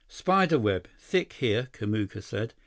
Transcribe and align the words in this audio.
"Spider 0.07 0.57
web. 0.57 0.87
Thick 0.97 1.33
here," 1.33 1.67
Kamuka 1.73 2.23
said. 2.23 2.55